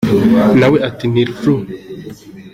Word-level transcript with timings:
Na 0.59 0.67
we 0.71 0.77
ati 0.87 1.05
«Ni 1.13 1.23
Ru». 1.41 1.55